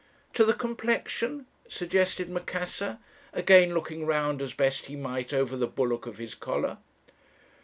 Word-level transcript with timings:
"'To 0.33 0.45
the 0.45 0.53
complexion?' 0.55 1.45
suggested 1.67 2.27
Macassar, 2.27 2.97
again 3.33 3.71
looking 3.75 4.03
round 4.03 4.41
as 4.41 4.51
best 4.51 4.87
he 4.87 4.95
might 4.95 5.31
over 5.31 5.55
the 5.55 5.67
bulwark 5.67 6.07
of 6.07 6.17
his 6.17 6.33
collar. 6.33 6.79